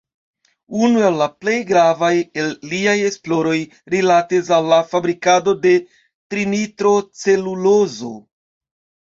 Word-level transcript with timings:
Unu 0.85 1.01
el 1.09 1.17
la 1.21 1.25
plej 1.43 1.57
gravaj 1.71 2.09
el 2.43 2.49
liaj 2.71 2.95
esploroj 3.09 3.59
rilatis 3.95 4.49
al 4.57 4.71
la 4.73 4.79
fabrikado 4.95 5.55
de 5.67 5.75
"trinitrocelulozo". 5.99 8.11